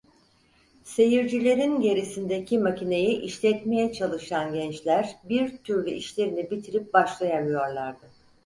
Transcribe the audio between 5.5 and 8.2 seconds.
türlü işlerini bitirip başlayamıyorlardı.